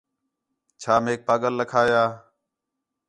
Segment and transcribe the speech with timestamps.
[0.81, 2.03] چَھا میک پاڳل لَکھایا